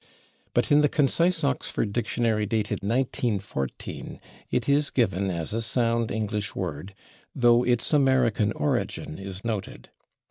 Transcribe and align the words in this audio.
But 0.55 0.71
in 0.71 0.81
the 0.81 0.89
Concise 0.89 1.43
Oxford 1.43 1.93
Dictionary, 1.93 2.47
dated 2.47 2.81
1914, 2.81 4.19
it 4.49 4.67
is 4.67 4.89
given 4.89 5.29
as 5.29 5.53
a 5.53 5.61
sound 5.61 6.09
English 6.09 6.55
word, 6.55 6.95
though 7.35 7.63
its 7.63 7.93
American 7.93 8.51
origin 8.53 9.19
is 9.19 9.45
noted. 9.45 9.89